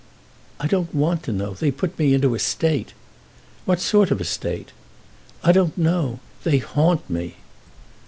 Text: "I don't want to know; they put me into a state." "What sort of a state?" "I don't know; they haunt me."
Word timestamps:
"I 0.59 0.65
don't 0.65 0.95
want 0.95 1.21
to 1.25 1.31
know; 1.31 1.53
they 1.53 1.69
put 1.69 1.99
me 1.99 2.15
into 2.15 2.33
a 2.33 2.39
state." 2.39 2.93
"What 3.65 3.79
sort 3.79 4.09
of 4.09 4.19
a 4.19 4.23
state?" 4.23 4.71
"I 5.43 5.51
don't 5.51 5.77
know; 5.77 6.19
they 6.43 6.57
haunt 6.57 7.07
me." 7.07 7.35